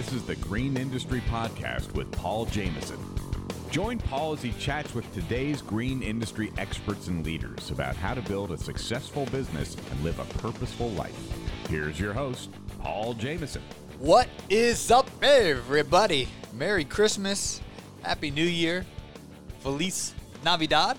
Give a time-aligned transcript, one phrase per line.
[0.00, 2.98] This is the Green Industry Podcast with Paul Jamison.
[3.70, 8.22] Join Paul as he chats with today's green industry experts and leaders about how to
[8.22, 11.14] build a successful business and live a purposeful life.
[11.68, 13.60] Here's your host, Paul Jamison.
[13.98, 16.28] What is up, everybody?
[16.54, 17.60] Merry Christmas,
[18.00, 18.86] Happy New Year,
[19.58, 20.96] Feliz Navidad.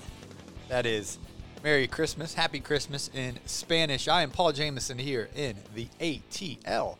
[0.69, 1.17] That is
[1.63, 4.07] Merry Christmas, Happy Christmas in Spanish.
[4.07, 6.97] I am Paul Jamison here in the ATL.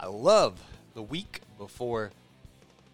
[0.00, 0.58] I love
[0.96, 2.10] the week before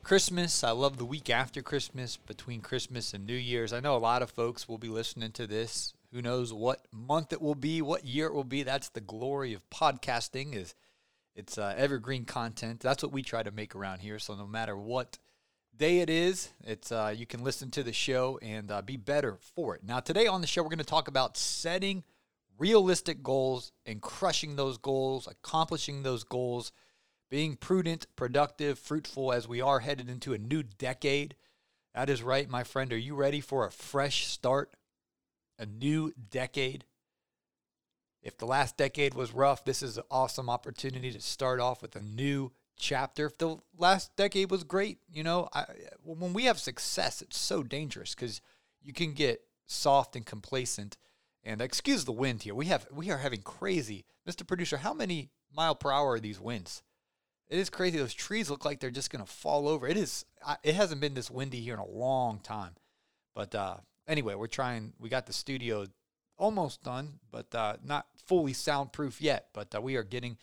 [0.02, 0.65] Christmas.
[0.65, 3.73] I love the week after Christmas, between Christmas and New Year's.
[3.73, 5.95] I know a lot of folks will be listening to this.
[6.12, 8.65] Who knows what month it will be, what year it will be.
[8.65, 10.75] That's the glory of podcasting is
[11.37, 12.80] it's uh, evergreen content.
[12.80, 14.19] That's what we try to make around here.
[14.19, 15.19] So no matter what
[15.77, 19.39] day it is, it's uh, you can listen to the show and uh, be better
[19.55, 19.84] for it.
[19.84, 22.03] Now today on the show we're going to talk about setting
[22.59, 26.73] realistic goals and crushing those goals, accomplishing those goals
[27.32, 31.34] being prudent, productive, fruitful as we are headed into a new decade.
[31.94, 32.92] That is right, my friend.
[32.92, 34.74] Are you ready for a fresh start?
[35.58, 36.84] A new decade?
[38.22, 41.97] If the last decade was rough, this is an awesome opportunity to start off with
[41.97, 43.24] a new chapter.
[43.24, 45.64] If the last decade was great, you know, I,
[46.05, 48.42] when we have success, it's so dangerous because
[48.83, 50.98] you can get soft and complacent.
[51.42, 52.55] And excuse the wind here.
[52.55, 54.46] We have we are having crazy, Mr.
[54.46, 54.77] Producer.
[54.77, 56.83] How many mile per hour are these winds?
[57.48, 57.98] It is crazy.
[57.98, 59.87] Those trees look like they're just going to fall over.
[59.87, 60.25] It is.
[60.62, 62.73] It hasn't been this windy here in a long time.
[63.35, 63.77] But uh,
[64.09, 64.95] anyway, we're trying.
[64.98, 65.87] We got the studio
[66.39, 69.48] almost done, but uh, not fully soundproof yet.
[69.53, 70.39] But uh, we are getting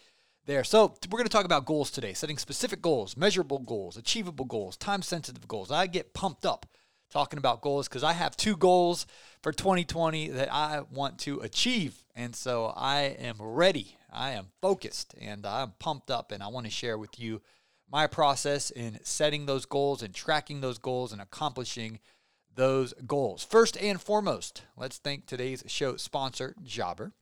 [0.46, 0.64] there.
[0.64, 4.78] So we're going to talk about goals today, setting specific goals, measurable goals, achievable goals,
[4.78, 5.72] time sensitive goals.
[5.72, 6.66] I get pumped up
[7.10, 9.08] talking about goals because I have two goals
[9.42, 12.04] for 2020 that I want to achieve.
[12.16, 16.66] And so I am ready I am focused and I'm pumped up, and I want
[16.66, 17.42] to share with you
[17.92, 22.00] my process in setting those goals and tracking those goals and accomplishing
[22.56, 23.44] those goals.
[23.44, 27.14] First and foremost, let's thank today's show sponsor, Jobber.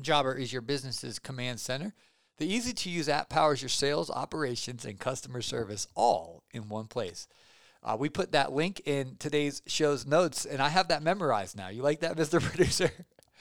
[0.00, 1.94] Jobber is your business's command center.
[2.38, 6.86] The easy to use app powers your sales, operations, and customer service all in one
[6.86, 7.26] place.
[7.82, 11.68] Uh, we put that link in today's show's notes, and I have that memorized now.
[11.68, 12.40] You like that, Mr.
[12.40, 12.90] Producer?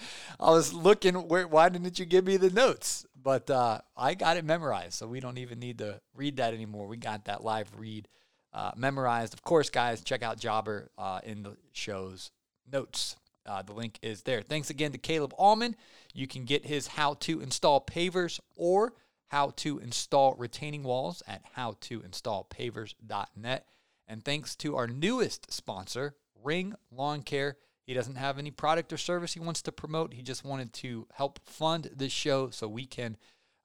[0.39, 3.05] I was looking where why didn't you give me the notes?
[3.21, 6.87] But uh, I got it memorized, so we don't even need to read that anymore.
[6.87, 8.07] We got that live read
[8.53, 9.33] uh, memorized.
[9.33, 12.31] Of course, guys, check out Jobber uh, in the show's
[12.71, 13.17] notes.
[13.45, 14.41] Uh, the link is there.
[14.41, 15.75] Thanks again to Caleb Allman.
[16.13, 18.93] You can get his how to install pavers or
[19.27, 23.65] how to install retaining walls at howtoinstallpavers.net.
[24.07, 27.57] And thanks to our newest sponsor, Ring Lawn Care
[27.89, 30.13] he doesn't have any product or service he wants to promote.
[30.13, 33.17] He just wanted to help fund this show so we can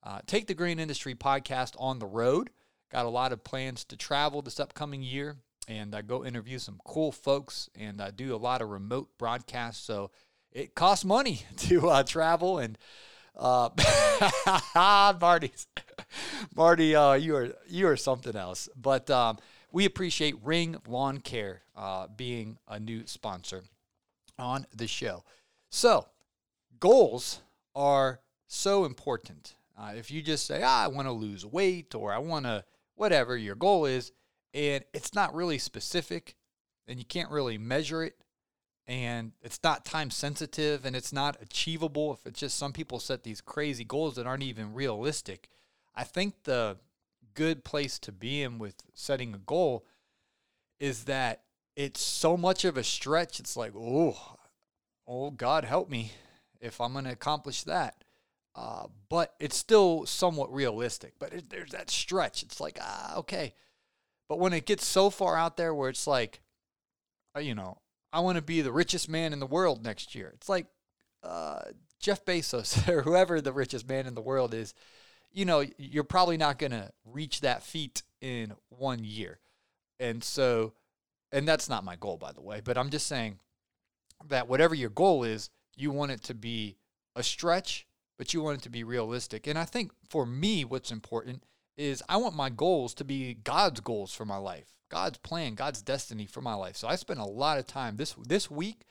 [0.02, 2.48] uh, take the Green Industry podcast on the road.
[2.90, 5.36] Got a lot of plans to travel this upcoming year
[5.68, 9.84] and uh, go interview some cool folks and uh, do a lot of remote broadcasts.
[9.84, 10.10] So
[10.50, 12.78] it costs money to uh, travel and.
[13.36, 13.68] Uh,
[15.20, 15.66] Marty's,
[16.54, 18.68] Marty, uh, you are you are something else.
[18.74, 19.38] But um,
[19.72, 23.64] we appreciate Ring Lawn Care uh, being a new sponsor
[24.38, 25.24] on the show.
[25.70, 26.06] So,
[26.80, 27.40] goals
[27.74, 29.54] are so important.
[29.76, 32.64] Uh, if you just say, ah, I want to lose weight or I want to,
[32.94, 34.12] whatever your goal is,
[34.52, 36.36] and it's not really specific,
[36.86, 38.14] and you can't really measure it,
[38.86, 42.12] and it's not time sensitive and it's not achievable.
[42.12, 45.48] If it's just some people set these crazy goals that aren't even realistic,
[45.94, 46.76] I think the
[47.34, 49.84] good place to be in with setting a goal
[50.78, 51.42] is that
[51.76, 53.40] it's so much of a stretch.
[53.40, 54.16] It's like, oh,
[55.06, 56.12] oh, God help me
[56.60, 58.04] if I'm going to accomplish that.
[58.54, 61.14] Uh, but it's still somewhat realistic.
[61.18, 62.42] But it, there's that stretch.
[62.42, 63.54] It's like, ah, okay.
[64.28, 66.40] But when it gets so far out there where it's like,
[67.36, 67.78] uh, you know,
[68.12, 70.32] I want to be the richest man in the world next year.
[70.36, 70.66] It's like
[71.24, 71.62] uh,
[71.98, 74.72] Jeff Bezos or whoever the richest man in the world is.
[75.32, 79.40] You know, you're probably not going to reach that feat in one year.
[79.98, 80.74] And so
[81.34, 83.40] and that's not my goal, by the way, but I'm just saying
[84.28, 86.76] that whatever your goal is, you want it to be
[87.16, 89.48] a stretch, but you want it to be realistic.
[89.48, 91.42] And I think for me, what's important
[91.76, 95.82] is I want my goals to be God's goals for my life, God's plan, God's
[95.82, 96.76] destiny for my life.
[96.76, 98.84] So I spent a lot of time this this week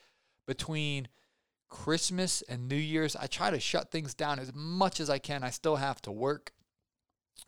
[0.46, 1.08] between
[1.70, 3.16] Christmas and New Year's.
[3.16, 5.42] I try to shut things down as much as I can.
[5.42, 6.52] I still have to work,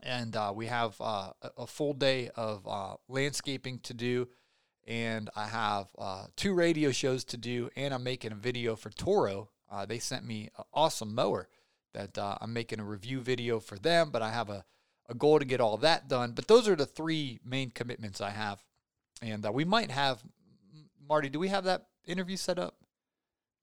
[0.02, 4.28] and uh, we have uh, a full day of uh, landscaping to do
[4.86, 8.90] and I have uh, two radio shows to do, and I'm making a video for
[8.90, 9.50] Toro.
[9.70, 11.48] Uh, they sent me an awesome mower
[11.92, 14.64] that uh, I'm making a review video for them, but I have a,
[15.08, 16.32] a goal to get all that done.
[16.32, 18.62] But those are the three main commitments I have.
[19.20, 20.22] And uh, we might have,
[21.08, 22.76] Marty, do we have that interview set up?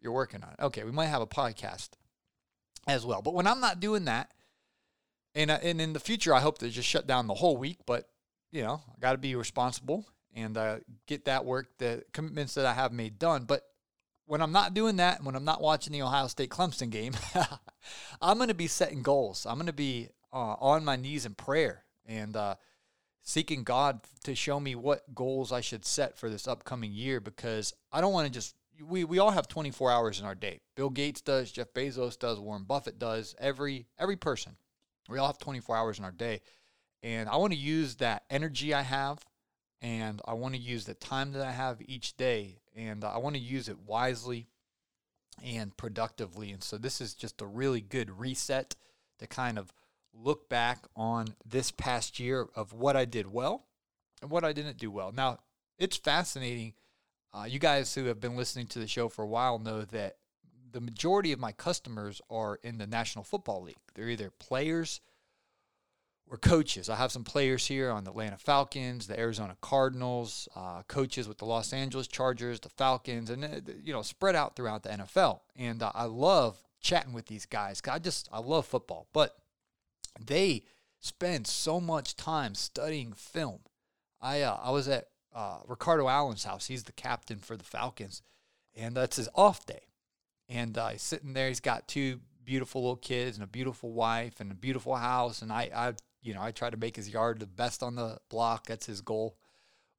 [0.01, 0.61] You're working on it.
[0.61, 1.91] Okay, we might have a podcast
[2.85, 3.21] as well.
[3.21, 4.31] But when I'm not doing that,
[5.35, 7.77] and, uh, and in the future, I hope to just shut down the whole week.
[7.85, 8.09] But,
[8.51, 10.77] you know, I got to be responsible and uh,
[11.07, 13.45] get that work, the commitments that I have made done.
[13.45, 13.63] But
[14.25, 17.13] when I'm not doing that, and when I'm not watching the Ohio State Clemson game,
[18.21, 19.45] I'm going to be setting goals.
[19.45, 22.56] I'm going to be uh, on my knees in prayer and uh,
[23.21, 27.74] seeking God to show me what goals I should set for this upcoming year because
[27.91, 28.56] I don't want to just.
[28.83, 30.59] We, we all have 24 hours in our day.
[30.75, 34.53] Bill Gates does, Jeff Bezos does, Warren Buffett does, every every person.
[35.07, 36.41] We all have 24 hours in our day.
[37.03, 39.19] And I want to use that energy I have
[39.83, 43.35] and I want to use the time that I have each day and I want
[43.35, 44.47] to use it wisely
[45.44, 46.51] and productively.
[46.51, 48.75] And so this is just a really good reset
[49.19, 49.74] to kind of
[50.13, 53.65] look back on this past year of what I did well
[54.21, 55.12] and what I didn't do well.
[55.12, 55.39] Now,
[55.77, 56.74] it's fascinating.
[57.33, 60.15] Uh, you guys who have been listening to the show for a while know that
[60.71, 63.75] the majority of my customers are in the National Football League.
[63.95, 65.01] They're either players
[66.33, 66.89] or coaches.
[66.89, 71.38] I have some players here on the Atlanta Falcons, the Arizona Cardinals, uh, coaches with
[71.38, 75.41] the Los Angeles Chargers, the Falcons, and uh, you know spread out throughout the NFL.
[75.56, 77.83] And uh, I love chatting with these guys.
[77.88, 79.35] I just I love football, but
[80.19, 80.63] they
[81.00, 83.59] spend so much time studying film.
[84.19, 86.65] I uh, I was at uh, Ricardo Allen's house.
[86.65, 88.24] He's the captain for the Falcons,
[88.75, 89.83] and that's his off day.
[90.50, 91.50] And uh, he's sitting there.
[91.50, 95.44] He's got two beautiful little kids and a beautiful wife and a beautiful house.
[95.44, 98.17] And I, I you know, I try to make his yard the best on the
[98.29, 98.65] block.
[98.67, 99.37] That's his goal.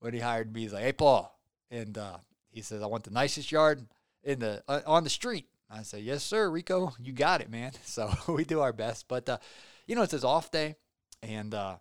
[0.01, 1.39] When he hired me, he's like, "Hey, Paul,"
[1.71, 2.17] and uh,
[2.51, 3.87] he says, "I want the nicest yard
[4.23, 7.73] in the uh, on the street." I say, "Yes, sir, Rico, you got it, man."
[7.85, 9.39] So we do our best, but uh,
[9.87, 10.77] you know, it's his off day,
[11.23, 11.77] and uh,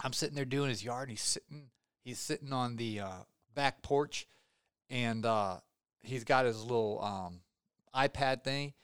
[0.00, 1.08] I'm sitting there doing his yard.
[1.08, 1.70] And he's sitting,
[2.04, 3.22] he's sitting on the uh,
[3.54, 4.26] back porch,
[4.90, 5.56] and uh,
[6.02, 7.40] he's got his little um,
[7.94, 8.74] iPad thing.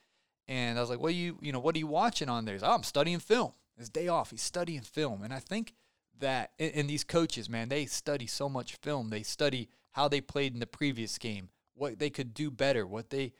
[0.48, 2.62] And I was like, "What you, you know, what are you watching on there?" He's
[2.62, 4.30] like, "Oh, I'm studying film." His day off.
[4.30, 5.22] He's studying film.
[5.22, 5.74] And I think
[6.20, 9.10] that, and these coaches, man, they study so much film.
[9.10, 13.10] They study how they played in the previous game, what they could do better, what
[13.10, 13.32] they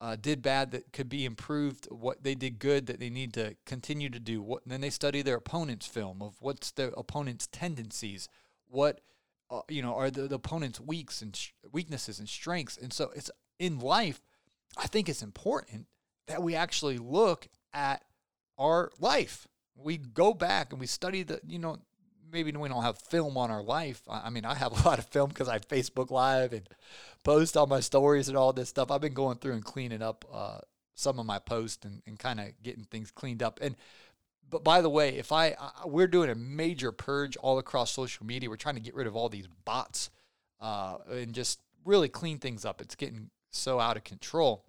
[0.00, 3.54] uh, did bad that could be improved, what they did good that they need to
[3.66, 4.40] continue to do.
[4.40, 8.28] What, then they study their opponent's film of what's their opponent's tendencies,
[8.66, 9.00] what
[9.50, 12.78] uh, you know are the, the opponent's weaks and sh- weaknesses and strengths.
[12.78, 14.22] And so it's in life.
[14.78, 15.86] I think it's important
[16.28, 18.04] that we actually look at
[18.56, 19.46] our life
[19.82, 21.78] we go back and we study the, you know,
[22.32, 24.02] maybe we don't have film on our life.
[24.08, 26.68] I mean, I have a lot of film because I Facebook Live and
[27.24, 28.90] post all my stories and all this stuff.
[28.90, 30.58] I've been going through and cleaning up uh,
[30.94, 33.58] some of my posts and, and kind of getting things cleaned up.
[33.62, 33.76] And
[34.48, 38.26] but by the way, if I, I, we're doing a major purge all across social
[38.26, 40.10] media, we're trying to get rid of all these bots
[40.60, 42.80] uh, and just really clean things up.
[42.80, 44.64] It's getting so out of control.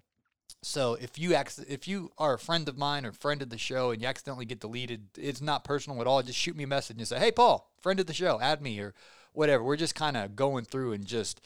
[0.63, 1.35] So if you
[1.67, 4.45] if you are a friend of mine or friend of the show and you accidentally
[4.45, 6.21] get deleted, it's not personal at all.
[6.21, 8.79] Just shoot me a message and say, "Hey, Paul, friend of the show, add me
[8.79, 8.93] or
[9.33, 11.41] whatever." We're just kind of going through and just,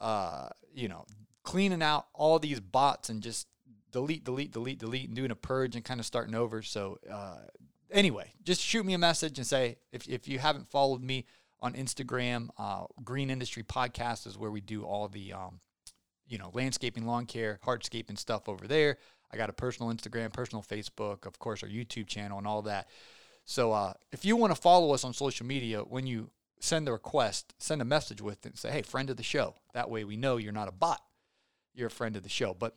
[0.00, 1.06] uh, you know,
[1.44, 3.46] cleaning out all these bots and just
[3.90, 6.60] delete, delete, delete, delete, and doing a purge and kind of starting over.
[6.60, 7.38] So uh,
[7.90, 11.24] anyway, just shoot me a message and say if if you haven't followed me
[11.60, 15.60] on Instagram, uh, Green Industry Podcast is where we do all the um,
[16.32, 18.96] you know, landscaping, lawn care, hardscaping stuff over there.
[19.30, 22.88] I got a personal Instagram, personal Facebook, of course, our YouTube channel, and all that.
[23.44, 26.92] So uh, if you want to follow us on social media, when you send a
[26.92, 29.56] request, send a message with it and say, hey, friend of the show.
[29.74, 31.02] That way we know you're not a bot.
[31.74, 32.54] You're a friend of the show.
[32.58, 32.76] But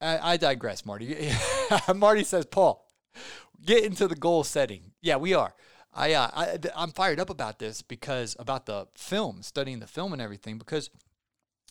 [0.00, 1.32] I, I digress, Marty.
[1.94, 2.86] Marty says, Paul,
[3.64, 4.92] get into the goal setting.
[5.00, 5.52] Yeah, we are.
[5.92, 10.12] I, uh, I I'm fired up about this because about the film, studying the film
[10.12, 10.90] and everything, because–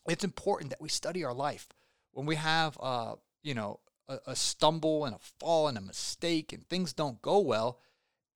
[0.08, 1.68] it's important that we study our life.
[2.12, 6.54] When we have, uh, you know, a, a stumble and a fall and a mistake
[6.54, 7.80] and things don't go well,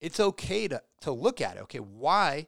[0.00, 1.62] it's okay to, to look at it.
[1.62, 2.46] Okay, why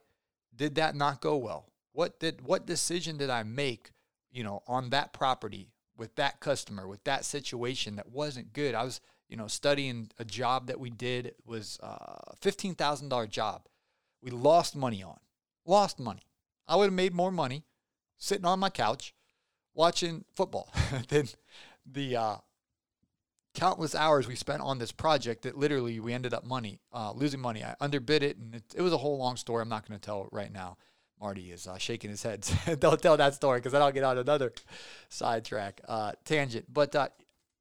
[0.54, 1.66] did that not go well?
[1.92, 3.90] What did what decision did I make,
[4.30, 8.74] you know, on that property with that customer, with that situation that wasn't good?
[8.74, 12.74] I was, you know, studying a job that we did it was a uh, fifteen
[12.74, 13.66] thousand dollar job.
[14.22, 15.18] We lost money on,
[15.66, 16.22] lost money.
[16.68, 17.64] I would have made more money
[18.20, 19.12] sitting on my couch
[19.74, 20.72] watching football
[21.08, 21.26] than
[21.84, 22.36] the uh,
[23.54, 27.40] countless hours we spent on this project that literally we ended up money uh, losing
[27.40, 27.64] money.
[27.64, 29.62] I underbid it, and it, it, was a whole long story.
[29.62, 30.76] I'm not going to tell right now.
[31.20, 32.48] Marty is uh, shaking his head.
[32.80, 34.52] Don't tell that story because then I'll get on another
[35.10, 36.72] sidetrack uh, tangent.
[36.72, 37.08] But uh,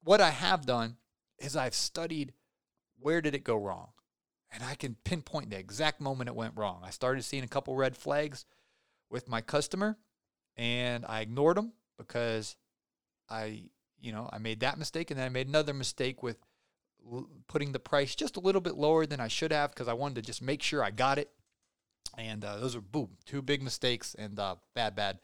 [0.02, 0.96] what I have done
[1.38, 2.32] is I've studied
[2.98, 3.88] where did it go wrong,
[4.50, 6.80] and I can pinpoint the exact moment it went wrong.
[6.84, 8.46] I started seeing a couple red flags
[9.10, 9.98] with my customer,
[10.56, 12.56] and I ignored them because
[13.28, 13.64] I,
[14.00, 16.38] you know, I made that mistake, and then I made another mistake with
[17.48, 20.16] putting the price just a little bit lower than I should have because I wanted
[20.16, 21.30] to just make sure I got it.
[22.18, 25.20] And uh, those are boom, two big mistakes and uh, bad, bad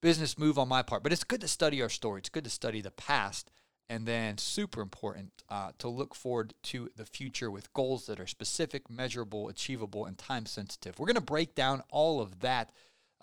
[0.00, 1.02] business move on my part.
[1.02, 2.20] But it's good to study our story.
[2.20, 3.50] It's good to study the past
[3.88, 8.26] and then, super important uh, to look forward to the future with goals that are
[8.26, 10.98] specific, measurable, achievable, and time sensitive.
[10.98, 12.72] We're going to break down all of that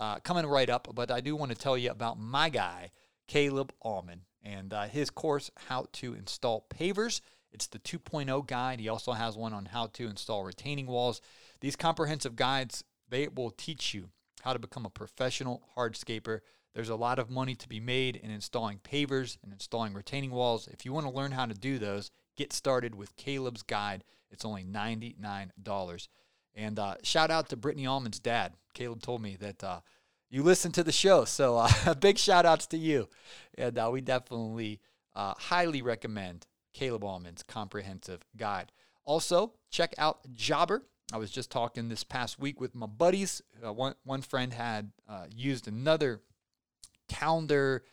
[0.02, 2.92] uh, coming right up, but I do want to tell you about my guy,
[3.28, 7.22] Caleb Allman, and uh, his course, How to Install Pavers.
[7.54, 8.80] It's the 2.0 guide.
[8.80, 11.22] He also has one on how to install retaining walls.
[11.62, 14.10] These comprehensive guides, they will teach you
[14.42, 16.40] how to become a professional hardscaper
[16.74, 20.68] there's a lot of money to be made in installing pavers and installing retaining walls.
[20.68, 24.04] If you want to learn how to do those, get started with Caleb's guide.
[24.30, 26.08] It's only $99.
[26.56, 28.54] And uh, shout out to Brittany Allman's dad.
[28.74, 29.80] Caleb told me that uh,
[30.30, 31.26] you listen to the show.
[31.26, 33.10] So uh, big shout outs to you.
[33.58, 34.80] And uh, we definitely
[35.16, 38.72] uh, highly recommend Caleb Allman's comprehensive guide.
[39.04, 40.84] Also, check out Jobber.
[41.14, 43.42] I was just talking this past week with my buddies.
[43.66, 44.92] Uh, one, one friend had
[45.36, 46.22] used another
[47.12, 47.84] calendar,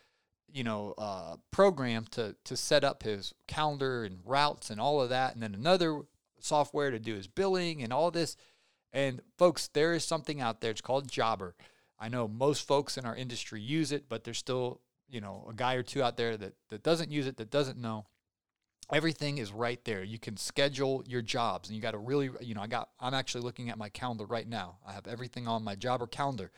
[0.51, 5.09] you know, uh, program to to set up his calendar and routes and all of
[5.09, 6.01] that, and then another
[6.39, 8.35] software to do his billing and all this.
[8.91, 10.71] And folks, there is something out there.
[10.71, 11.55] It's called Jobber.
[11.99, 15.53] I know most folks in our industry use it, but there's still, you know, a
[15.53, 18.07] guy or two out there that, that doesn't use it, that doesn't know.
[18.91, 20.03] Everything is right there.
[20.03, 23.13] You can schedule your jobs and you got to really, you know, I got, I'm
[23.13, 24.77] actually looking at my calendar right now.
[24.87, 26.51] I have everything on my Jobber calendar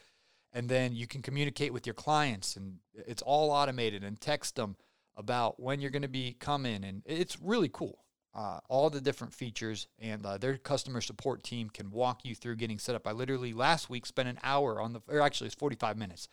[0.54, 4.76] and then you can communicate with your clients and it's all automated and text them
[5.16, 8.00] about when you're going to be coming and it's really cool
[8.34, 12.56] uh, all the different features and uh, their customer support team can walk you through
[12.56, 15.56] getting set up i literally last week spent an hour on the or actually it's
[15.56, 16.28] 45 minutes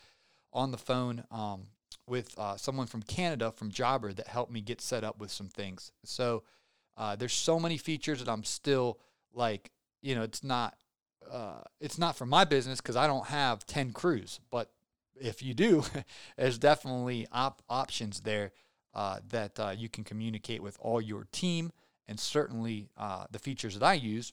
[0.53, 1.65] on the phone um,
[2.07, 5.49] with uh, someone from canada from jobber that helped me get set up with some
[5.49, 6.43] things so
[6.97, 8.99] uh, there's so many features that i'm still
[9.33, 9.71] like
[10.03, 10.77] you know it's not
[11.31, 14.41] uh, it's not for my business because I don't have 10 crews.
[14.51, 14.71] But
[15.21, 15.85] if you do,
[16.37, 18.53] there's definitely op- options there
[18.95, 21.73] uh, that you can communicate with all your team.
[22.09, 24.33] And certainly uh, the features that I use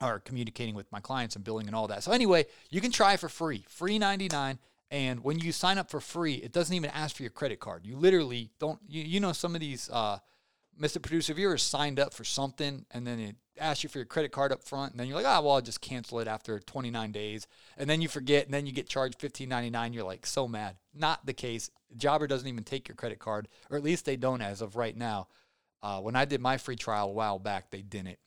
[0.00, 2.02] are communicating with my clients and billing and all that.
[2.02, 4.58] So, anyway, you can try for free, free 99.
[4.90, 7.86] And when you sign up for free, it doesn't even ask for your credit card.
[7.86, 10.18] You literally don't, you, you know, some of these, uh,
[10.80, 11.00] Mr.
[11.00, 14.52] Producer, ever signed up for something and then it ask you for your credit card
[14.52, 17.12] up front, and then you're like, ah, oh, well, I'll just cancel it after 29
[17.12, 19.94] days, and then you forget, and then you get charged 15.99.
[19.94, 20.76] You're like so mad.
[20.94, 21.70] Not the case.
[21.96, 24.96] Jobber doesn't even take your credit card, or at least they don't as of right
[24.96, 25.28] now.
[25.82, 28.18] Uh, when I did my free trial a while back, they didn't,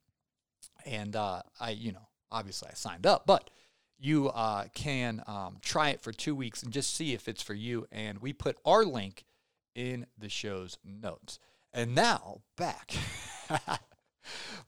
[0.85, 3.49] and uh, I, you know, obviously I signed up, but
[3.97, 7.53] you uh, can um, try it for two weeks and just see if it's for
[7.53, 7.87] you.
[7.91, 9.25] And we put our link
[9.73, 11.39] in the show's notes.
[11.73, 12.93] And now back.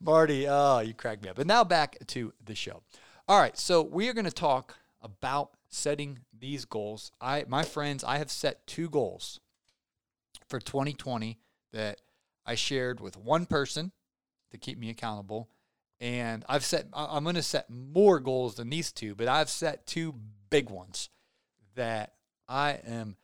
[0.01, 1.39] Marty, oh, you cracked me up.
[1.39, 2.83] And now back to the show.
[3.27, 7.11] All right, so we are going to talk about setting these goals.
[7.19, 9.39] I, my friends, I have set two goals
[10.47, 11.37] for 2020
[11.73, 12.01] that
[12.47, 13.91] I shared with one person
[14.51, 15.49] to keep me accountable.
[15.99, 19.85] And I've set, I'm going to set more goals than these two, but I've set
[19.85, 20.15] two
[20.49, 21.09] big ones
[21.75, 22.13] that
[22.47, 23.17] I am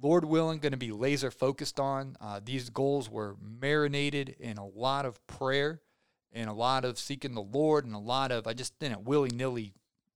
[0.00, 2.16] Lord willing, going to be laser focused on.
[2.20, 5.80] Uh, these goals were marinated in a lot of prayer
[6.32, 9.30] and a lot of seeking the Lord and a lot of, I just didn't willy
[9.30, 9.72] nilly,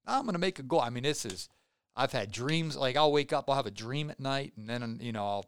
[0.07, 0.81] I'm going to make a goal.
[0.81, 1.49] I mean, this is,
[1.97, 2.77] I've had dreams.
[2.77, 5.45] Like I'll wake up, I'll have a dream at night, and then, you know, I'll,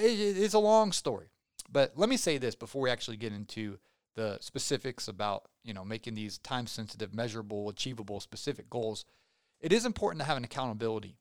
[0.00, 1.28] it's a long story.
[1.70, 3.78] But let me say this before we actually get into
[4.14, 9.04] the specifics about, you know, making these time sensitive, measurable, achievable, specific goals.
[9.60, 11.16] It is important to have an accountability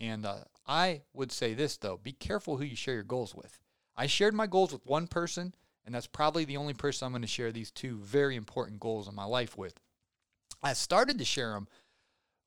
[0.00, 3.58] and uh, I would say this, though be careful who you share your goals with.
[3.96, 7.22] I shared my goals with one person, and that's probably the only person I'm going
[7.22, 9.80] to share these two very important goals in my life with.
[10.62, 11.68] I started to share them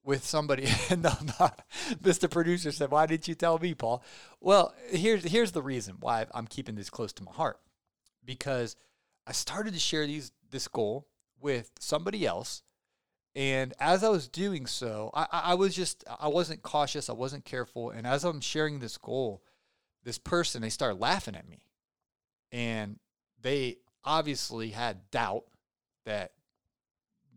[0.03, 2.29] with somebody, and Mr.
[2.29, 4.03] Producer said, Why didn't you tell me, Paul?
[4.39, 7.59] Well, here's, here's the reason why I'm keeping this close to my heart.
[8.23, 8.75] Because
[9.25, 11.07] I started to share these this goal
[11.39, 12.63] with somebody else
[13.35, 17.45] and as I was doing so, I, I was just, I wasn't cautious, I wasn't
[17.45, 17.91] careful.
[17.91, 19.43] And as I'm sharing this goal,
[20.03, 21.59] this person, they started laughing at me.
[22.51, 22.99] And
[23.41, 25.43] they obviously had doubt
[26.05, 26.33] that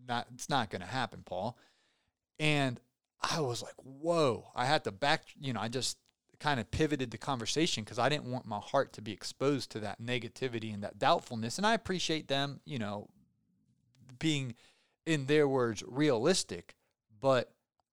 [0.09, 1.57] not it's not going to happen, Paul.
[2.43, 2.81] And
[3.21, 4.49] I was like, whoa.
[4.57, 5.97] I had to back, you know, I just
[6.41, 9.81] kind of pivoted the conversation because I didn't want my heart to be exposed to
[9.81, 11.57] that negativity and that doubtfulness.
[11.57, 13.07] And I appreciate them, you know,
[14.19, 14.57] being
[15.07, 16.75] in their words, realistic,
[17.21, 17.53] but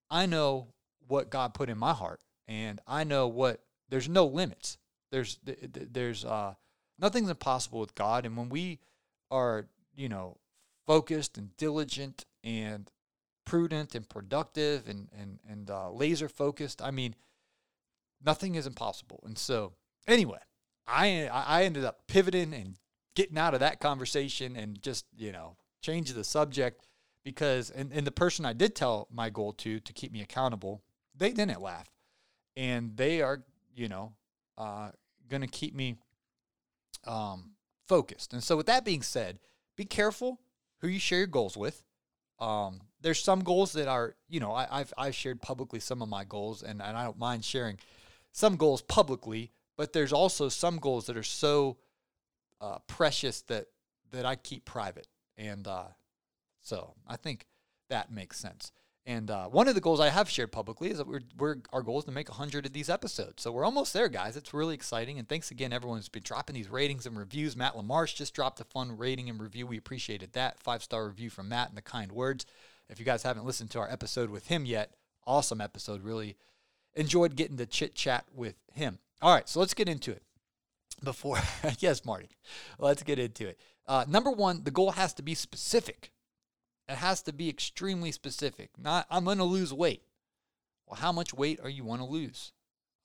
[0.10, 0.70] I know
[1.08, 4.78] what God put in my heart, and I know what there's no limits.
[5.12, 6.56] There's there's uh,
[7.00, 8.80] nothing's impossible with God, and when we
[9.30, 10.38] are you know
[10.88, 12.90] focused and diligent and
[13.46, 17.16] prudent and productive and and and uh, laser focused, I mean,
[18.24, 19.22] nothing is impossible.
[19.26, 19.74] And so,
[20.08, 20.40] anyway,
[20.88, 22.78] I I ended up pivoting and
[23.16, 26.88] getting out of that conversation and just you know change the subject
[27.24, 30.84] because and, and the person I did tell my goal to to keep me accountable,
[31.16, 31.90] they didn't laugh,
[32.56, 33.44] and they are
[33.76, 34.14] you know
[34.58, 34.92] uh,
[35.30, 35.96] going to keep me
[37.06, 37.52] um,
[37.88, 38.34] focused.
[38.34, 39.40] And so, with that being said,
[39.76, 40.40] be careful
[40.80, 41.84] who you share your goals with.
[42.40, 46.10] Um, there's some goals that are, you know, I, have I've shared publicly some of
[46.10, 47.78] my goals, and, and I don't mind sharing
[48.32, 51.78] some goals publicly, but there's also some goals that are so
[52.62, 53.68] uh, precious that
[54.12, 55.86] that I keep private, and uh,
[56.62, 57.46] so I think
[57.90, 58.72] that makes sense.
[59.06, 61.82] And uh, one of the goals I have shared publicly is that we're, we're our
[61.82, 63.42] goal is to make 100 of these episodes.
[63.42, 64.38] So we're almost there, guys.
[64.38, 65.18] It's really exciting.
[65.18, 67.56] And thanks again, everyone who's been dropping these ratings and reviews.
[67.56, 69.66] Matt LaMarche just dropped a fun rating and review.
[69.66, 70.60] We appreciated that.
[70.60, 72.46] Five star review from Matt and the kind words.
[72.90, 76.04] If you guys haven't listened to our episode with him yet, awesome episode.
[76.04, 76.38] Really
[76.96, 79.00] enjoyed getting to chit chat with him.
[79.22, 80.24] All right, so let's get into it.
[81.04, 81.38] Before,
[81.80, 82.30] yes, Marty,
[82.78, 83.60] let's get into it.
[83.88, 86.12] Uh, number one, the goal has to be specific.
[86.88, 88.72] It has to be extremely specific.
[88.78, 90.02] Not, I'm going to lose weight.
[90.88, 92.52] Well, how much weight are you want to lose?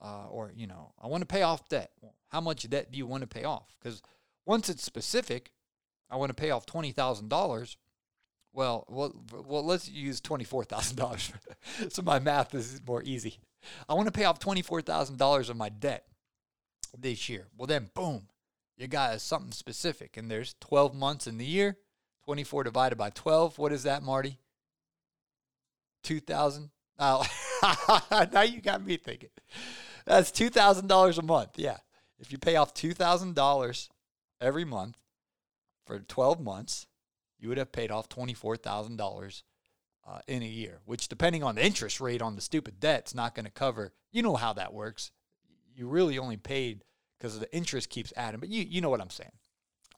[0.01, 1.91] Uh, or, you know, I want to pay off debt.
[2.01, 3.77] Well, how much debt do you want to pay off?
[3.79, 4.03] Because
[4.47, 5.53] once it's specific,
[6.11, 7.77] I want to pay off $20,000.
[8.55, 11.33] Well, well, well, let's use $24,000
[11.93, 13.41] so my math is more easy.
[13.89, 16.07] I want to pay off $24,000 of my debt
[16.97, 17.49] this year.
[17.57, 18.29] Well, then, boom,
[18.77, 20.17] you got something specific.
[20.17, 21.77] And there's 12 months in the year.
[22.27, 23.59] 24 divided by 12.
[23.59, 24.39] What is that, Marty?
[26.05, 27.27] 2000 Oh,
[28.33, 29.31] now you got me thinking.
[30.07, 31.51] That's $2,000 a month.
[31.57, 31.79] Yeah.
[32.21, 33.89] If you pay off $2,000
[34.41, 34.97] every month
[35.85, 36.87] for 12 months,
[37.45, 39.43] you would have paid off $24,000
[40.09, 43.15] uh, in a year, which, depending on the interest rate on the stupid debt, it's
[43.15, 43.93] not going to cover.
[44.13, 45.11] You know how that works.
[45.77, 46.85] You really only paid
[47.19, 49.33] because the interest keeps adding, but you, you know what I'm saying.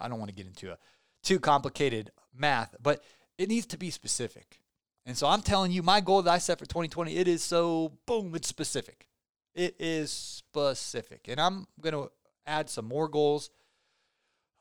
[0.00, 0.78] I don't want to get into a
[1.22, 3.04] too complicated math, but
[3.38, 4.60] it needs to be specific.
[5.06, 7.92] And so I'm telling you, my goal that I set for 2020, it is so
[8.06, 9.06] boom, it's specific.
[9.54, 11.26] It is specific.
[11.28, 12.10] And I'm going to
[12.44, 13.50] add some more goals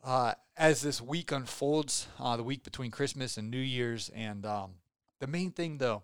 [0.06, 4.10] uh, as this week unfolds, uh, the week between Christmas and New Year's.
[4.10, 4.76] And um,
[5.20, 6.04] the main thing, though,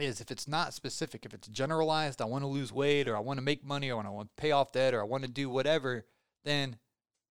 [0.00, 3.20] is if it's not specific, if it's generalized, I want to lose weight or I
[3.20, 5.30] want to make money or I want to pay off debt or I want to
[5.30, 6.04] do whatever,
[6.42, 6.76] then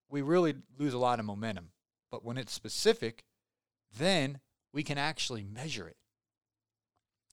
[0.10, 1.72] we really lose a lot of momentum.
[2.10, 3.26] But when it's specific,
[3.96, 4.40] then
[4.72, 5.98] we can actually measure it.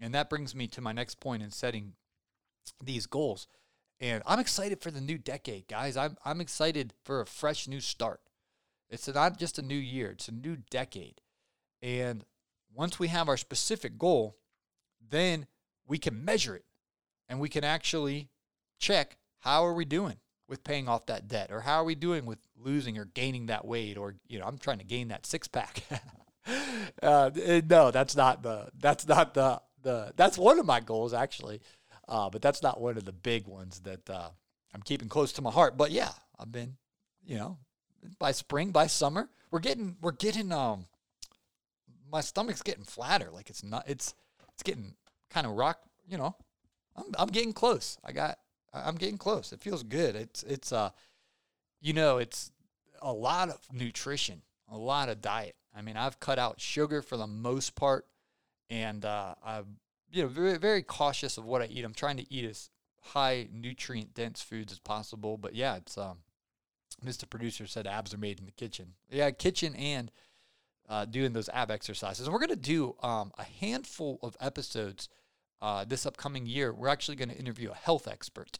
[0.00, 1.92] And that brings me to my next point in setting
[2.82, 3.46] these goals.
[4.00, 5.96] And I'm excited for the new decade, guys.
[5.96, 8.20] I'm, I'm excited for a fresh new start.
[8.90, 11.20] It's not just a new year, it's a new decade.
[11.80, 12.24] And
[12.74, 14.36] once we have our specific goal,
[15.08, 15.46] then
[15.86, 16.64] we can measure it.
[17.28, 18.28] And we can actually
[18.78, 20.16] check how are we doing
[20.48, 21.50] with paying off that debt?
[21.50, 23.96] Or how are we doing with losing or gaining that weight?
[23.96, 25.82] Or you know i'm trying to gain that six pack.
[27.02, 31.12] Uh, eh, no that's not the that's not the the that's one of my goals
[31.12, 31.60] actually.
[32.08, 34.30] Uh, but that's not one of the big ones that uh,
[34.74, 35.76] i'm keeping close to my heart.
[35.76, 36.76] But yeah i've been
[37.22, 37.58] you know
[38.18, 40.86] by spring by summer we're getting we're getting um
[42.10, 44.14] my stomach's getting flatter like it's not it's
[44.52, 44.94] it's getting
[45.30, 46.34] kind of rock you know
[46.96, 48.38] i'm, I'm getting close i got
[48.72, 49.52] I'm getting close.
[49.52, 50.16] It feels good.
[50.16, 50.90] It's it's uh,
[51.80, 52.52] you know, it's
[53.02, 55.56] a lot of nutrition, a lot of diet.
[55.74, 58.06] I mean, I've cut out sugar for the most part,
[58.68, 59.78] and uh, I'm
[60.12, 61.84] you know very very cautious of what I eat.
[61.84, 65.36] I'm trying to eat as high nutrient dense foods as possible.
[65.36, 66.18] But yeah, it's um,
[67.04, 67.28] Mr.
[67.28, 68.94] Producer said abs are made in the kitchen.
[69.10, 70.10] Yeah, kitchen and
[70.88, 72.26] uh, doing those ab exercises.
[72.26, 75.08] And we're gonna do um, a handful of episodes
[75.62, 78.58] uh, this upcoming year, we're actually going to interview a health expert,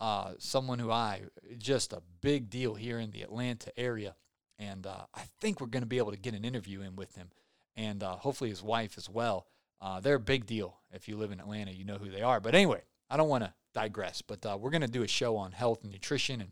[0.00, 1.22] uh, someone who I
[1.58, 4.16] just a big deal here in the Atlanta area,
[4.58, 7.14] and uh, I think we're going to be able to get an interview in with
[7.14, 7.30] him,
[7.76, 9.46] and uh, hopefully his wife as well.
[9.80, 10.80] Uh, they're a big deal.
[10.92, 12.40] If you live in Atlanta, you know who they are.
[12.40, 14.20] But anyway, I don't want to digress.
[14.20, 16.50] But we're going to do a show on health and nutrition, and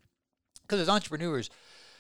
[0.69, 1.49] because as entrepreneurs,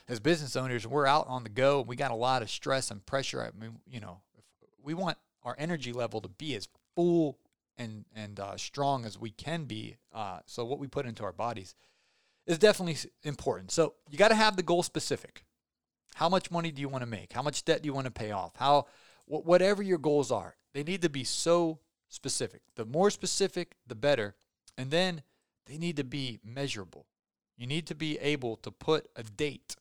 [0.08, 1.80] as business owners, we're out on the go.
[1.80, 3.42] We got a lot of stress and pressure.
[3.42, 4.20] I mean, you know,
[4.82, 7.38] we want our energy level to be as full
[7.76, 9.96] and and uh, strong as we can be.
[10.12, 11.74] Uh, so what we put into our bodies
[12.46, 13.70] is definitely important.
[13.70, 15.44] So you got to have the goal specific.
[16.14, 17.32] How much money do you want to make?
[17.32, 18.52] How much debt do you want to pay off?
[18.56, 18.86] How
[19.26, 21.78] wh- whatever your goals are, they need to be so
[22.08, 22.62] specific.
[22.74, 24.34] The more specific, the better.
[24.76, 25.22] And then
[25.66, 27.06] they need to be measurable.
[27.58, 29.76] You need to be able to put a date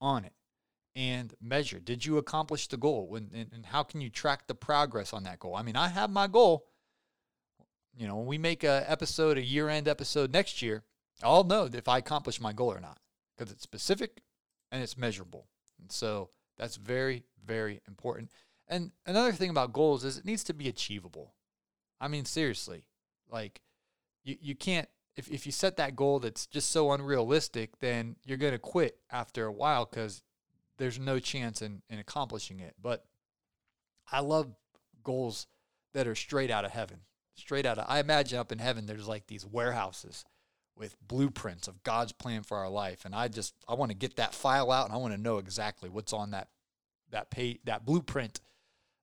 [0.00, 0.32] on it
[0.96, 1.78] and measure.
[1.78, 3.14] Did you accomplish the goal?
[3.14, 5.54] And, and, and how can you track the progress on that goal?
[5.54, 6.66] I mean, I have my goal.
[7.96, 10.82] You know, when we make a episode, a year end episode next year,
[11.22, 12.98] I'll know if I accomplish my goal or not
[13.36, 14.22] because it's specific
[14.72, 15.46] and it's measurable.
[15.80, 18.30] And so that's very, very important.
[18.66, 21.34] And another thing about goals is it needs to be achievable.
[22.00, 22.84] I mean, seriously,
[23.30, 23.60] like
[24.24, 24.88] you, you can't,
[25.18, 28.98] if, if you set that goal that's just so unrealistic, then you're going to quit
[29.10, 30.22] after a while because
[30.78, 32.74] there's no chance in, in accomplishing it.
[32.80, 33.04] But
[34.10, 34.54] I love
[35.02, 35.48] goals
[35.92, 36.98] that are straight out of heaven.
[37.34, 40.24] Straight out of, I imagine up in heaven, there's like these warehouses
[40.76, 43.04] with blueprints of God's plan for our life.
[43.04, 45.38] And I just, I want to get that file out and I want to know
[45.38, 46.46] exactly what's on that,
[47.10, 48.40] that pay, that blueprint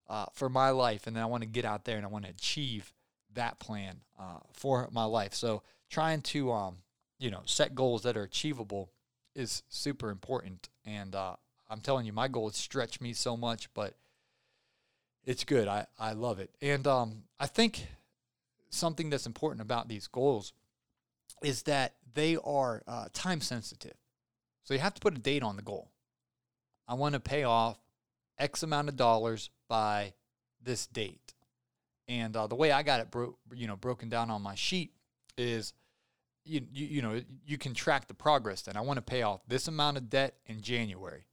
[0.08, 1.08] uh, for my life.
[1.08, 2.93] And then I want to get out there and I want to achieve
[3.36, 5.34] that plan uh, for my life.
[5.34, 6.78] So trying to, um,
[7.19, 8.91] you know, set goals that are achievable
[9.36, 10.69] is super important.
[10.86, 11.36] And uh,
[11.69, 13.93] I'm telling you, my goals stretch me so much, but
[15.26, 15.67] it's good.
[15.67, 16.52] I, I love it.
[16.62, 17.88] And um, I think
[18.69, 20.54] something that's important about these goals
[21.43, 23.95] is that they are uh, time sensitive.
[24.63, 25.91] So you have to put a date on the goal.
[26.88, 27.78] I want to pay off
[28.38, 30.13] X amount of dollars by
[30.62, 31.35] this date.
[32.08, 34.91] And uh, the way I got it, bro- you know, broken down on my sheet
[35.38, 35.74] is,
[36.44, 38.62] you, you, you know, you can track the progress.
[38.62, 41.26] Then I want to pay off this amount of debt in January,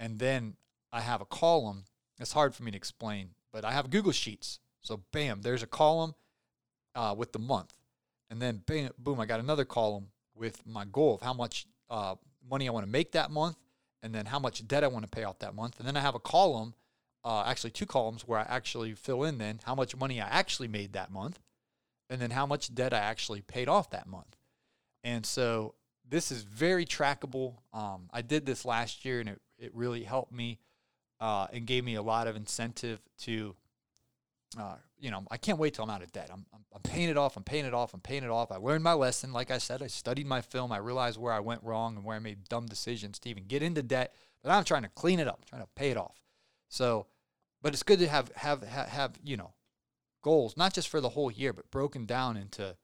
[0.00, 0.56] and then
[0.92, 1.84] I have a column.
[2.18, 4.58] It's hard for me to explain, but I have Google Sheets.
[4.80, 6.14] So bam, there's a column
[6.96, 7.74] uh, with the month,
[8.28, 12.16] and then bam, boom, I got another column with my goal of how much uh,
[12.50, 13.56] money I want to make that month,
[14.02, 16.00] and then how much debt I want to pay off that month, and then I
[16.00, 16.74] have a column
[17.28, 20.68] uh, actually two columns where I actually fill in then how much money I actually
[20.68, 21.38] made that month,
[22.08, 24.34] and then how much debt I actually paid off that month.
[25.04, 25.74] And so
[26.08, 27.56] this is very trackable.
[27.74, 30.58] Um, I did this last year, and it it really helped me
[31.20, 33.54] uh, and gave me a lot of incentive to.
[34.58, 36.30] Uh, you know, I can't wait till I'm out of debt.
[36.32, 37.36] I'm, I'm, I'm paying it off.
[37.36, 37.92] I'm paying it off.
[37.92, 38.50] I'm paying it off.
[38.50, 39.34] I learned my lesson.
[39.34, 40.72] Like I said, I studied my film.
[40.72, 43.62] I realized where I went wrong and where I made dumb decisions to even get
[43.62, 44.14] into debt.
[44.42, 45.40] But I'm trying to clean it up.
[45.42, 46.16] I'm trying to pay it off.
[46.70, 47.06] So,
[47.62, 49.52] but it's good to have have have, have you know
[50.22, 52.76] goals, not just for the whole year, but broken down into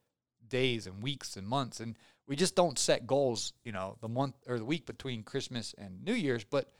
[0.49, 1.81] days and weeks and months.
[1.81, 5.75] And we just don't set goals, you know, the month or the week between Christmas
[5.77, 6.71] and New Year's, but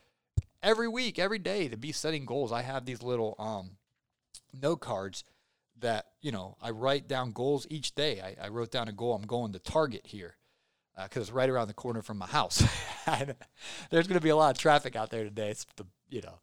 [0.63, 2.51] every week, every day to be setting goals.
[2.51, 3.71] I have these little um,
[4.53, 5.23] note cards
[5.79, 8.21] that, you know, I write down goals each day.
[8.21, 9.13] I, I wrote down a goal.
[9.13, 10.35] I'm going to Target here
[10.95, 12.63] because uh, it's right around the corner from my house.
[13.05, 15.49] There's going to be a lot of traffic out there today.
[15.49, 16.39] It's the, you know,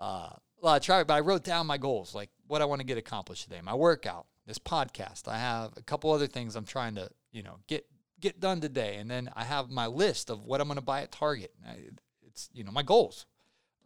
[0.00, 0.30] uh,
[0.62, 2.86] a lot of traffic, but I wrote down my goals, like what I want to
[2.86, 5.26] get accomplished today, my workout, this podcast.
[5.28, 7.86] I have a couple other things I'm trying to, you know, get
[8.20, 11.02] get done today, and then I have my list of what I'm going to buy
[11.02, 11.52] at Target.
[12.26, 13.26] It's you know my goals,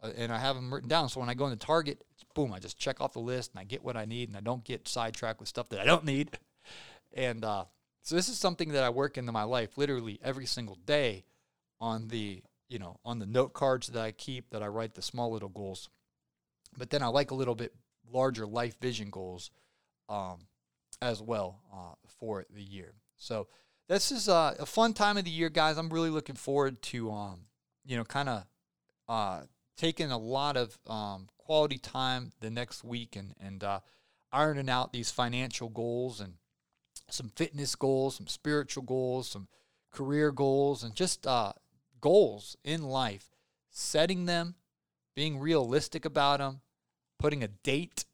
[0.03, 1.09] uh, and I have them written down.
[1.09, 2.03] So when I go into Target,
[2.35, 4.41] boom, I just check off the list and I get what I need, and I
[4.41, 6.37] don't get sidetracked with stuff that I don't need.
[7.13, 7.65] And uh,
[8.03, 11.25] so this is something that I work into my life literally every single day
[11.79, 15.01] on the you know on the note cards that I keep that I write the
[15.01, 15.89] small little goals.
[16.77, 17.73] But then I like a little bit
[18.11, 19.51] larger life vision goals
[20.07, 20.47] um,
[21.01, 22.93] as well uh, for the year.
[23.17, 23.47] So
[23.89, 25.77] this is uh, a fun time of the year, guys.
[25.77, 27.41] I'm really looking forward to um,
[27.85, 28.45] you know kind of
[29.09, 29.41] uh,
[29.77, 33.79] taking a lot of um, quality time the next week and and uh,
[34.31, 36.33] ironing out these financial goals and
[37.09, 39.47] some fitness goals, some spiritual goals, some
[39.91, 41.53] career goals, and just uh,
[42.01, 43.29] goals in life.
[43.69, 44.55] Setting them,
[45.15, 46.61] being realistic about them,
[47.19, 48.05] putting a date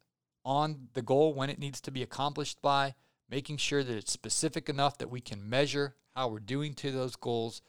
[0.46, 2.96] on the goal when it needs to be accomplished by,
[3.30, 7.16] making sure that it's specific enough that we can measure how we're doing to those
[7.16, 7.62] goals.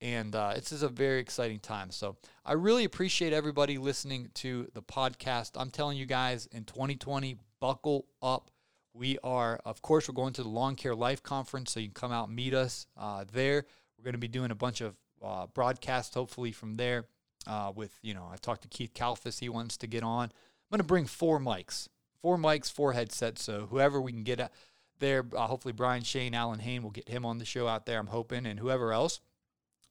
[0.00, 1.90] And uh, this is a very exciting time.
[1.90, 5.52] So I really appreciate everybody listening to the podcast.
[5.56, 8.50] I'm telling you guys, in 2020, buckle up.
[8.94, 11.94] We are, of course, we're going to the Lawn Care Life Conference, so you can
[11.94, 13.64] come out and meet us uh, there.
[13.96, 17.04] We're going to be doing a bunch of uh, broadcasts, hopefully, from there.
[17.46, 20.32] Uh, with you know, I talked to Keith Kalfas; he wants to get on.
[20.70, 21.88] I'm going to bring four mics,
[22.20, 23.42] four mics, four headsets.
[23.42, 24.52] So whoever we can get
[24.98, 27.98] there, uh, hopefully Brian Shane, Allyn Hane, will get him on the show out there.
[27.98, 29.20] I'm hoping, and whoever else.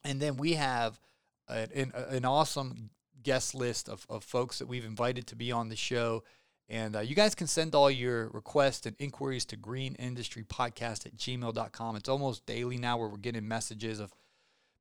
[0.04, 1.00] And then we have
[1.48, 2.92] an, an, awesome
[3.24, 6.24] guest list of, of folks that we've invited to be on the show.
[6.70, 11.96] And uh, you guys can send all your requests and inquiries to greenindustrypodcast at gmail.com.
[11.96, 14.14] It's almost daily now where we're getting messages of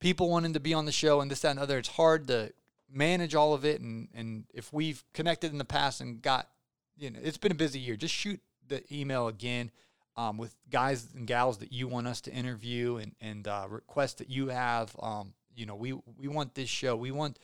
[0.00, 1.78] people wanting to be on the show and this, that, and other.
[1.78, 2.52] It's hard to
[2.90, 3.80] manage all of it.
[3.80, 6.48] And, and if we've connected in the past and got,
[6.96, 9.70] you know, it's been a busy year, just shoot the email again
[10.16, 14.14] um, with guys and gals that you want us to interview and, and uh, requests
[14.14, 14.94] that you have.
[15.00, 17.38] Um, you know, we, we want this show, we want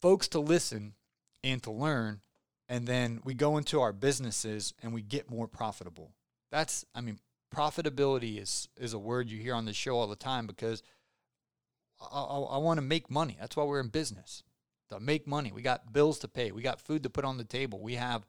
[0.00, 0.94] folks to listen
[1.42, 2.20] and to learn.
[2.68, 6.12] And then we go into our businesses and we get more profitable.
[6.52, 7.18] That's, I mean,
[7.54, 10.82] profitability is, is a word you hear on the show all the time because
[12.00, 13.36] I, I, I want to make money.
[13.40, 14.42] That's why we're in business
[14.88, 15.52] to make money.
[15.52, 16.52] We got bills to pay.
[16.52, 17.80] We got food to put on the table.
[17.80, 18.26] We have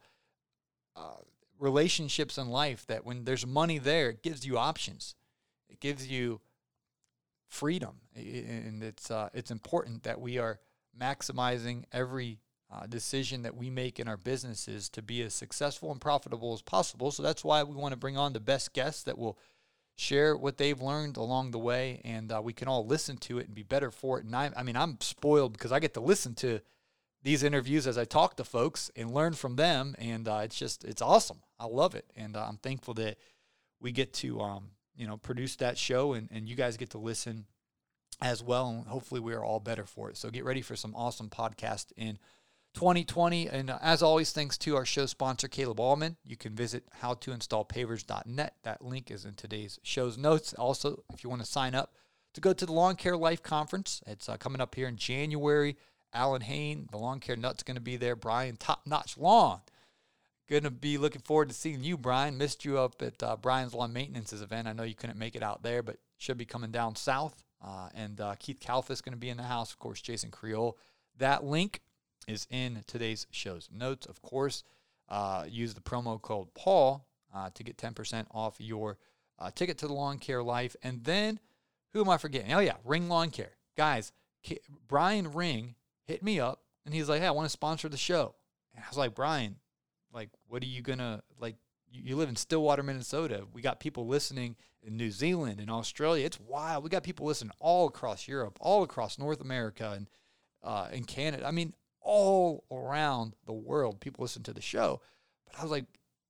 [0.96, 1.16] uh,
[1.58, 5.14] relationships in life that when there's money there, it gives you options.
[5.68, 6.40] It gives you
[7.48, 10.60] freedom, and it's uh, it's important that we are
[10.98, 12.38] maximizing every
[12.70, 16.62] uh, decision that we make in our businesses to be as successful and profitable as
[16.62, 17.10] possible.
[17.10, 19.38] So that's why we want to bring on the best guests that will
[19.96, 23.46] share what they've learned along the way, and uh, we can all listen to it
[23.46, 24.24] and be better for it.
[24.24, 26.60] And I, I mean, I'm spoiled because I get to listen to
[27.22, 30.84] these interviews as I talk to folks and learn from them, and uh, it's just
[30.84, 31.38] it's awesome.
[31.58, 33.18] I love it, and uh, I'm thankful that
[33.80, 36.98] we get to um, you know produce that show, and and you guys get to
[36.98, 37.46] listen
[38.20, 40.16] as well, and hopefully we are all better for it.
[40.16, 42.18] So get ready for some awesome podcast in
[42.74, 43.48] 2020.
[43.48, 46.16] And as always, thanks to our show sponsor, Caleb Allman.
[46.24, 48.54] You can visit howtoinstallpavers.net.
[48.62, 50.54] That link is in today's show's notes.
[50.54, 51.94] Also, if you want to sign up
[52.34, 55.76] to go to the Lawn Care Life Conference, it's uh, coming up here in January.
[56.14, 58.16] Allyn Hane, the Lawn Care Nut's going to be there.
[58.16, 59.60] Brian, Top Notch Lawn.
[60.50, 62.36] Going to be looking forward to seeing you, Brian.
[62.36, 64.68] Missed you up at uh, Brian's Lawn Maintenance's event.
[64.68, 67.42] I know you couldn't make it out there, but should be coming down south.
[67.64, 68.58] Uh, and uh, Keith
[68.90, 69.72] is going to be in the house.
[69.72, 70.76] Of course, Jason Creel.
[71.18, 71.80] That link
[72.28, 74.06] is in today's show's notes.
[74.06, 74.64] Of course,
[75.08, 78.98] uh, use the promo code Paul uh, to get 10% off your
[79.38, 80.76] uh, ticket to the Lawn Care Life.
[80.82, 81.40] And then,
[81.92, 82.52] who am I forgetting?
[82.52, 83.52] Oh, yeah, Ring Lawn Care.
[83.76, 87.88] Guys, K- Brian Ring hit me up and he's like, hey, I want to sponsor
[87.88, 88.34] the show.
[88.74, 89.56] And I was like, Brian,
[90.12, 91.56] like, what are you going to, like,
[91.92, 93.44] you live in Stillwater, Minnesota.
[93.52, 96.24] We got people listening in New Zealand and Australia.
[96.24, 96.84] It's wild.
[96.84, 100.08] We got people listening all across Europe, all across North America, and
[100.62, 101.46] uh, in Canada.
[101.46, 105.00] I mean, all around the world, people listen to the show.
[105.46, 105.86] But I was like,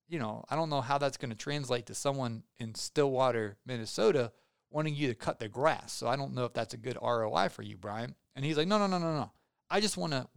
[0.08, 4.32] you know, I don't know how that's going to translate to someone in Stillwater, Minnesota,
[4.70, 5.92] wanting you to cut their grass.
[5.92, 8.14] So I don't know if that's a good ROI for you, Brian.
[8.36, 9.30] And he's like, no, no, no, no, no.
[9.70, 10.28] I just want to.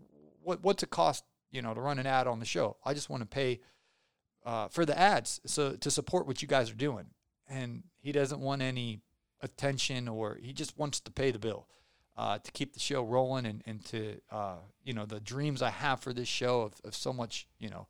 [0.41, 1.23] What what's it cost?
[1.51, 2.77] You know, to run an ad on the show.
[2.85, 3.59] I just want to pay
[4.45, 7.07] uh, for the ads, so to support what you guys are doing.
[7.47, 9.01] And he doesn't want any
[9.41, 11.67] attention, or he just wants to pay the bill
[12.17, 15.69] uh, to keep the show rolling and, and to, uh, you know, the dreams I
[15.69, 17.87] have for this show of, of so much, you know,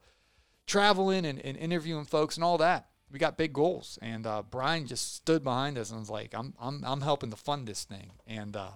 [0.65, 2.89] traveling and, and interviewing folks and all that.
[3.11, 3.99] We got big goals.
[4.01, 7.35] And uh, Brian just stood behind us and was like, I'm, I'm, I'm helping to
[7.35, 8.11] fund this thing.
[8.25, 8.69] And, uh,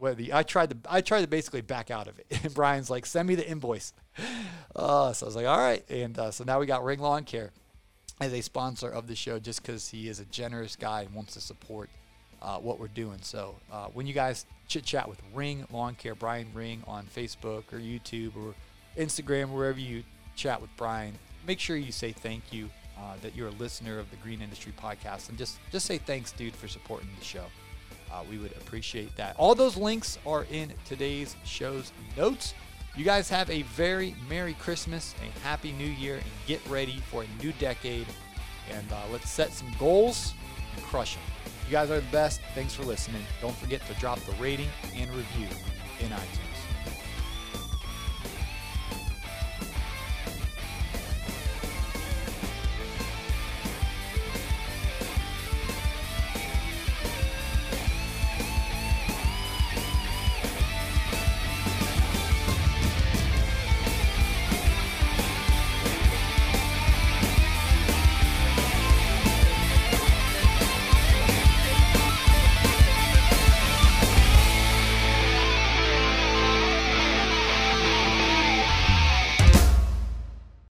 [0.00, 2.88] well, the, I tried to I tried to basically back out of it, and Brian's
[2.88, 3.92] like, "Send me the invoice."
[4.74, 7.24] Uh, so I was like, "All right," and uh, so now we got Ring Lawn
[7.24, 7.50] Care
[8.20, 11.34] as a sponsor of the show, just because he is a generous guy and wants
[11.34, 11.90] to support
[12.40, 13.18] uh, what we're doing.
[13.22, 17.64] So uh, when you guys chit chat with Ring Lawn Care, Brian Ring on Facebook
[17.72, 18.54] or YouTube or
[18.96, 20.04] Instagram, wherever you
[20.36, 21.14] chat with Brian,
[21.46, 22.70] make sure you say thank you.
[22.98, 26.32] Uh, that you're a listener of the Green Industry Podcast, and just just say thanks,
[26.32, 27.44] dude, for supporting the show.
[28.12, 29.34] Uh, we would appreciate that.
[29.38, 32.52] All those links are in today's show's notes.
[32.94, 37.22] You guys have a very Merry Christmas, a Happy New Year, and get ready for
[37.22, 38.06] a new decade.
[38.70, 40.34] And uh, let's set some goals
[40.76, 41.24] and crush them.
[41.70, 42.40] You guys are the best.
[42.52, 43.22] Thanks for listening.
[43.40, 45.46] Don't forget to drop the rating and review
[46.00, 46.49] in iTunes.